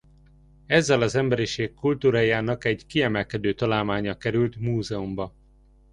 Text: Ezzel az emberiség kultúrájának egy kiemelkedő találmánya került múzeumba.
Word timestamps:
Ezzel 0.65 1.01
az 1.01 1.15
emberiség 1.15 1.73
kultúrájának 1.73 2.65
egy 2.65 2.85
kiemelkedő 2.85 3.53
találmánya 3.53 4.17
került 4.17 4.55
múzeumba. 4.55 5.33